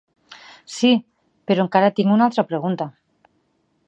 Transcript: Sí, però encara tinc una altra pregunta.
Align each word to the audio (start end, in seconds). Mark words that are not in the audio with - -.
Sí, 0.75 0.89
però 1.51 1.65
encara 1.67 1.91
tinc 1.99 2.13
una 2.15 2.27
altra 2.29 2.47
pregunta. 2.55 2.89